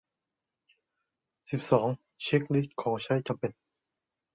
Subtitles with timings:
[1.49, 1.87] สิบสอง
[2.23, 3.51] เช็กลิสต์ของใช้จำเป็น